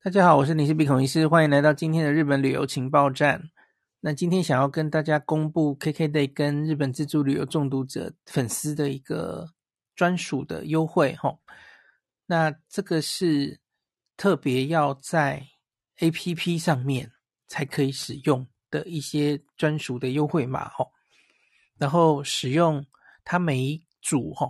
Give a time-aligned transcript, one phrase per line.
[0.00, 3.50] 大家好，我是林氏鼻孔医师，欢迎来到今天的日本旅游情报站。
[3.98, 9.48] 那今天想要跟大家公布 KKday 跟日本自助旅游中毒者粉丝的一个
[9.96, 11.36] 专属的优惠哈。
[12.26, 13.58] 那这个是
[14.16, 15.44] 特别要在
[15.98, 17.10] APP 上面
[17.48, 20.86] 才可以使用的一些专属的优惠码哈。
[21.76, 22.86] 然后使用
[23.24, 24.48] 它每一组哈，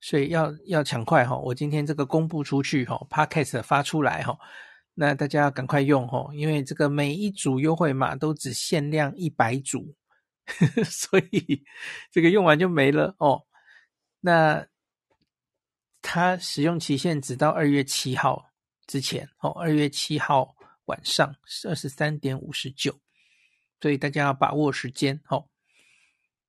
[0.00, 1.36] 所以要要抢快哈。
[1.36, 4.38] 我今天这个公布出去哈，Podcast 发出来哈。
[4.98, 9.94] 那大家要赶快用哦，因为这个每一组优惠码都只限量一百组，
[10.88, 11.62] 所以
[12.10, 13.46] 这个用完就没了哦。
[14.20, 14.66] 那
[16.00, 18.50] 它使用期限只到二月七号
[18.86, 20.56] 之前哦，二月七号
[20.86, 21.36] 晚上
[21.68, 22.98] 二十三点五十九，
[23.82, 25.46] 所以大家要把握时间哦。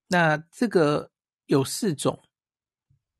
[0.08, 1.12] 那这个
[1.48, 2.24] 有四种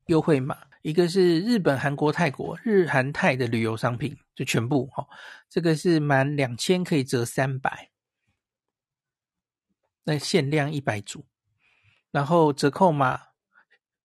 [0.06, 0.67] 优惠码。
[0.88, 5.06] 一个是日本、韩国、泰国，日韩泰的旅游商品就全部哈，
[5.50, 7.90] 这个是满两千可以折三百，
[10.04, 11.26] 那限量一百组，
[12.10, 13.20] 然后折扣码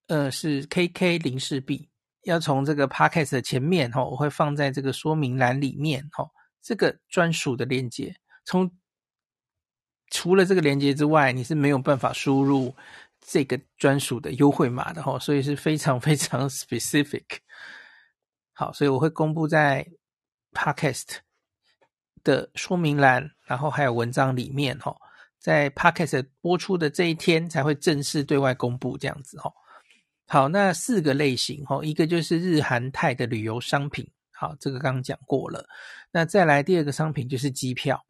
[0.08, 1.88] 呃是 KK 零四 B，，
[2.24, 6.28] 要从这个 Podcast 的前面哈，我会放在这个说明栏里面哈，
[6.60, 8.70] 这个专属的链接，从
[10.10, 12.76] 除了这个链接之外，你是没有办法输入。
[13.26, 17.24] 这个专属的优惠码的哈，所以是非常非常 specific。
[18.52, 19.88] 好，所以我会公布在
[20.52, 21.16] Podcast
[22.22, 24.94] 的说明栏，然后还有文章里面哈，
[25.38, 29.50] 在 Podcast 播出的这一天才会正式对外公布这样子哈。
[30.26, 35.66] 好，那四个类型哈，一个就是日韩泰的旅游商品，好，这个刚刚讲过了。
[36.12, 38.04] 那再来第二个商品就是机票，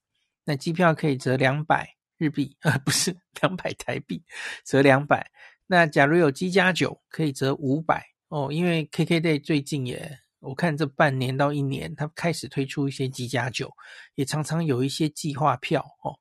[0.44, 1.93] 那机票可以折两百。
[2.16, 4.22] 日币啊，不是两百台币，
[4.64, 5.30] 折两百。
[5.66, 8.52] 那假如有机加酒，可以折五百哦。
[8.52, 13.72] 因为 KKday 最近也，我看这半年到一年，它开始推出一些机加酒，
[14.14, 16.18] 也常常有一些计划票哦。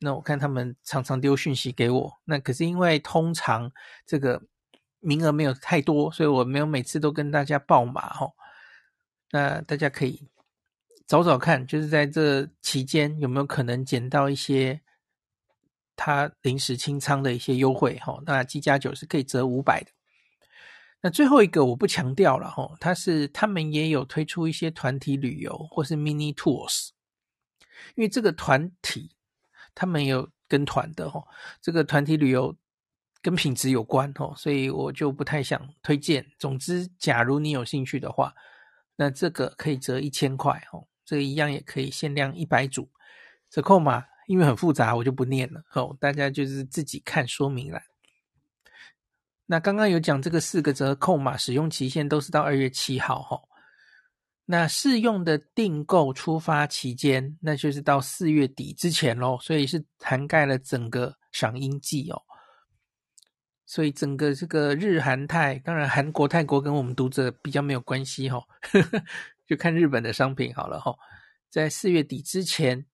[0.00, 3.70] 那我看他们常常丢讯息给我，那可是因为通常
[4.04, 4.42] 这个
[4.98, 8.32] 名额没有太多，所以我没有每次都跟大家报码哦。
[9.30, 10.28] 那大家可以
[11.06, 14.80] 找找看，就是在这期间有没有可能捡到一些。
[15.98, 19.90] 它临时清仓的一些优惠哈，那机加酒是可以折五百的。
[21.02, 26.90] 那最后一个我不强调了哈，它是他们也有推出一些团体旅游或是 mini tours，
[27.96, 29.16] 因为这个团体
[29.74, 31.24] 他们有跟团的哈，
[31.60, 32.56] 这个团体旅游
[33.20, 36.24] 跟品质有关哈，所以我就不太想推荐。
[36.38, 38.32] 总之，假如你有兴趣的话，
[38.94, 42.88] 那这个可以折一千块哦，这个一样也可以限量一百组
[43.50, 44.04] 折扣码。
[44.28, 45.62] 因为很复杂，我就不念了。
[45.72, 47.82] 哦，大家就是自己看说明栏。
[49.46, 53.22] 那刚刚有讲这个四个折扣码，使用期限都是到二月七号。
[53.22, 53.40] 哈，
[54.44, 62.20] 那适用的订购出发期间，那就是到四月底之前咯，所以是涵盖了整个赏樱季哦。
[63.64, 68.42] 所以整个这个日韩泰，当然韩国、泰国跟我们读者比较没有关系哈，
[69.48, 70.94] 就看日本的商品好了哈，
[71.48, 72.84] 在四月底之前。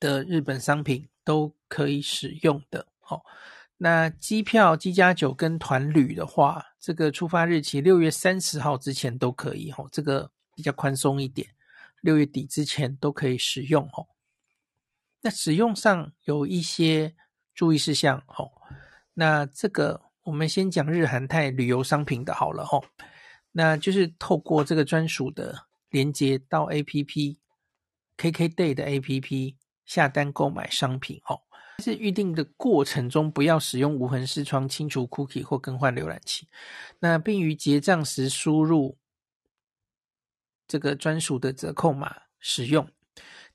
[0.00, 3.22] 的日本商品都可以使用的，好，
[3.76, 11.54] 那机票、机加酒跟团旅的话，这个出发日期六月三十号之前都可以，哦，这个比较宽松一点，
[12.00, 14.08] 六月底之前都可以使用，哦。
[15.20, 17.14] 那使用上有一些
[17.54, 18.50] 注意事项，哦，
[19.12, 22.82] 那这个我们先讲日韩泰旅游商品的好了，哦，
[23.52, 29.56] 那就是透过这个专属的连接到 APP，KKday 的 APP。
[29.90, 31.42] 下单购买商品哦，
[31.82, 36.46] 是预定的过程中不要使用无痕视窗清除 cookie 或更换浏览器。
[37.00, 38.96] 那并于结账时输入
[40.68, 42.88] 这个专属的折扣码使用。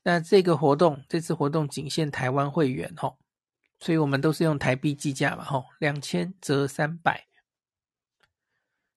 [0.02, 3.16] 那这个活动这次活动仅限台湾会员哦，
[3.80, 7.28] 所以我们都是用台币计价嘛吼，两千折三百。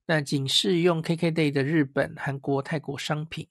[0.07, 3.47] 那仅适用 KKday 的日本、韩国、泰国商品。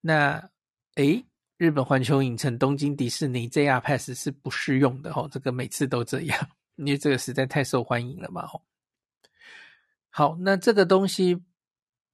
[0.00, 0.50] 那
[0.96, 1.24] 诶。
[1.58, 6.38] 日本环球影城、东京迪士尼 JR Pass 是不适用的哦，这个每次都这样，
[6.76, 8.62] 因为这个实在太受欢迎了嘛吼。
[10.10, 11.42] 好，那这个东西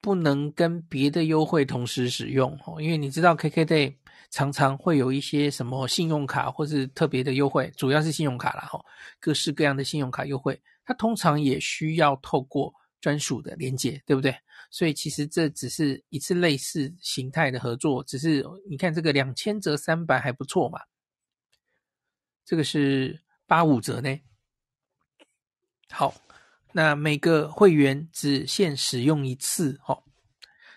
[0.00, 3.96] 不能跟别的优惠同时使用哦，因为你知道 KKday
[4.30, 8.84] 常常会有一些什么信用卡或是特别的优惠，主要是信用卡啦吼，
[9.18, 14.32] 各式各样的信用卡优惠，它通常也需要透过专属的连接，对不对？
[14.72, 20.80] 所以其实这只是一次类似形态的合作，只是你看这个两千折三百还不错嘛，
[22.42, 24.18] 这个是八五折呢。
[25.90, 26.14] 好，
[26.72, 30.02] 那每个会员只限使用一次哦。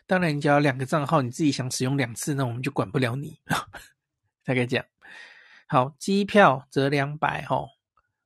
[0.05, 3.39] 当然，你只要两个账号，你自己想使用两次，那我们就管不了你。
[4.43, 4.85] 大概这样。
[5.67, 7.65] 好，机票折两百哈，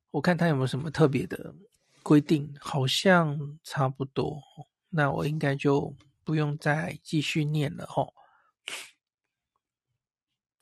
[0.09, 1.53] 我看他有没有什么特别的
[2.01, 4.41] 规定，好像差不多。
[4.89, 8.07] 那我应该就不用再继续念了哈。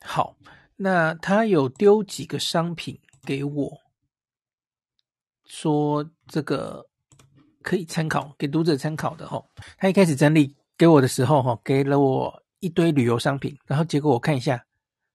[0.00, 0.36] 好，
[0.76, 3.80] 那他有丢几个商品给我，
[5.44, 6.88] 说这个
[7.62, 9.44] 可以参考，给读者参考的哈。
[9.76, 14.64] 他一开始整理给我的时候哈，给了我一堆旅游商品，然后结果我看一下。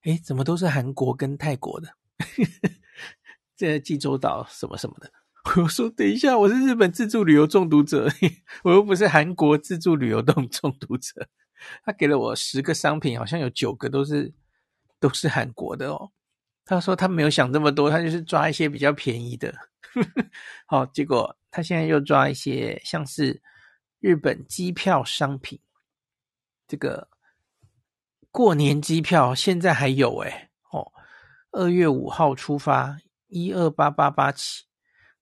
[0.03, 1.87] 诶，怎么都是韩国跟泰国的？
[3.55, 5.09] 这济州岛什么什么的。
[5.43, 8.09] 我说等一下，我是日本自助旅游中毒者，
[8.63, 11.27] 我又不是韩国自助旅游中中毒者。
[11.83, 14.33] 他给了我十个商品，好像有九个都是
[14.99, 16.11] 都是韩国的哦。
[16.65, 19.53] 他说他没有想这么多，他就是抓一些比较便宜的。
[20.65, 23.41] 好，结果他现在又抓一些像是
[23.99, 25.59] 日本机票商品，
[26.67, 27.09] 这个。
[28.31, 30.91] 过年机票现在还有诶哦，
[31.51, 32.97] 二月五号出发，
[33.27, 34.63] 一二八八八起，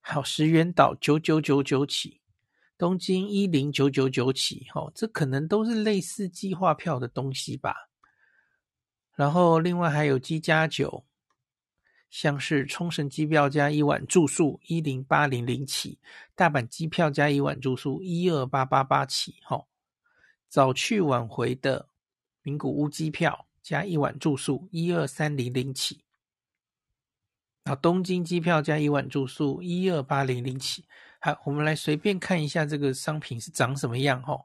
[0.04, 2.20] 好，石垣岛九九九九起，
[2.76, 7.88] 东京一零九九九起，哦，这可能都是类似计划票的东西吧。
[9.14, 11.04] 然后另外还有机加酒，
[12.10, 16.00] 像是冲绳机票加一晚住宿一零八零零起，
[16.34, 19.66] 大阪机票加一晚住宿一二八八八起，哦，
[20.48, 21.88] 早去晚回的。
[22.42, 26.02] 名古屋机票加一晚住宿一二三零零起，
[27.64, 30.84] 啊东京机票加一晚住宿一二八零零起。
[31.20, 34.36] 好，我们来随便看一下这个商品是长什么样哈。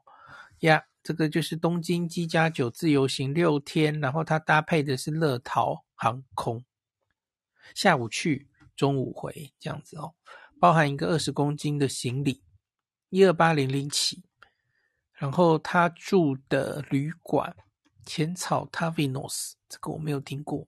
[0.60, 6.64] 呀，这个就是东京机加九自由行六天，然后它搭配的是乐桃航空，
[7.74, 10.14] 下午去，中午回这样子哦，
[10.60, 12.42] 包含一个二十公斤的行李，
[13.08, 14.22] 一二八零零起，
[15.14, 17.56] 然后他住的旅馆。
[18.06, 20.66] 浅草 Tavinos，这个我没有听过，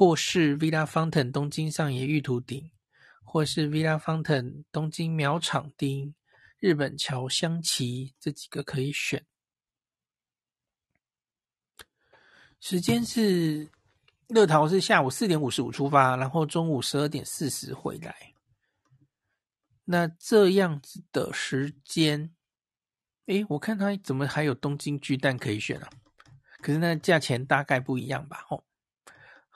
[0.00, 2.70] 或是 Villa Fountain 东京上野玉兔町，
[3.22, 6.14] 或是 Villa Fountain 东京苗场町、
[6.58, 9.26] 日本桥香崎这几个可以选。
[12.60, 13.68] 时间是
[14.28, 18.32] 乐桃是下午四点五十五出发，然后中午十二点四十回来。
[19.84, 22.34] 那这样子的时间，
[23.26, 25.90] 诶，我看他怎么还有东京巨蛋可以选啊？
[26.62, 28.46] 可是那价钱大概不一样吧？
[28.48, 28.64] 吼，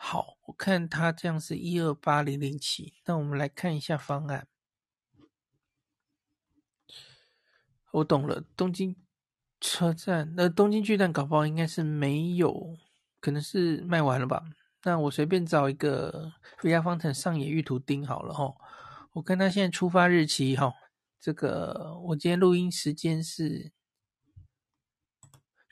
[0.06, 4.46] 好，我看它这样是一二八零零七，那我们来看一下方案。
[7.90, 8.94] 我懂了，东京
[9.58, 12.76] 车站，那东京巨蛋搞不好应该是没有，
[13.18, 14.44] 可能是卖完了吧？
[14.82, 18.54] 那我随便找一个 VR 方程上野玉图钉好了哈，
[19.14, 20.74] 我看他现在出发日期哈，
[21.18, 23.72] 这个我今天录音时间是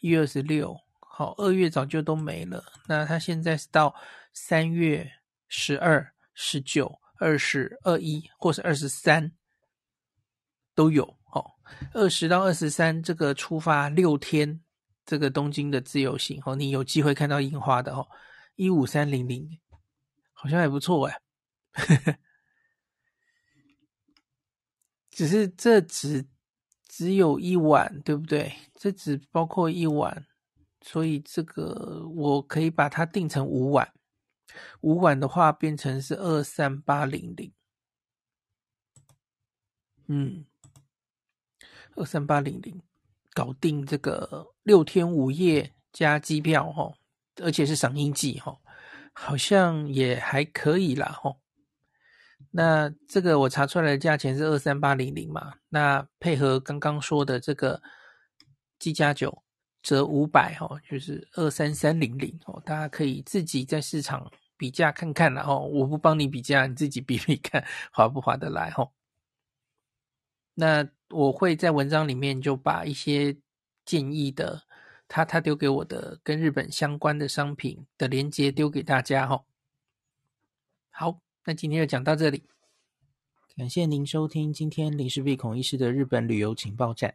[0.01, 0.81] 一月二十六。
[1.15, 2.65] 好，二月早就都没了。
[2.89, 3.95] 那他现在是到
[4.33, 5.11] 三月
[5.49, 9.33] 十二、十九、二十、二一，或是二十三
[10.75, 11.05] 都有。
[11.33, 11.45] 哦，
[11.93, 14.63] 二十到二十三这个出发六天，
[15.05, 18.07] 这个东京的自由行，哦，你有机会看到樱花的哦，
[18.57, 19.59] 一五三零零，
[20.33, 21.21] 好像还不错哎。
[25.11, 26.27] 只是这只
[26.89, 28.55] 只有一晚，对不对？
[28.75, 30.27] 这只包括一晚。
[30.85, 33.89] 所以这个我可以把它定成五晚，
[34.81, 37.53] 五晚的话变成是二三八零零，
[40.09, 40.45] 嗯，
[41.97, 42.81] 二三八零零
[43.33, 46.95] 搞定这个六天五夜加机票齁，
[47.43, 48.59] 而且是赏樱季齁，
[49.13, 51.37] 好像也还可以啦齁。
[52.51, 57.83] 那这个我查出来的价钱是二三八零零嘛，那配合刚刚说的这个
[58.79, 59.43] 机加酒。
[59.83, 68.93] 折五百哦，就是二三三零零哦，大家可以自己在市场比价看看啦哦，我不帮你比价，你自己比比看划不划得来哦。
[70.55, 73.37] 那我会在文章里面就把一些
[73.85, 74.63] 建议的，
[75.09, 79.45] 他他丢给我的跟日本相关的商品的链接丢给大家哦。
[80.91, 82.45] 好，那今天就讲到这里，
[83.57, 87.15] 感谢您收听今天林氏璧孔医师的日本旅游情报站。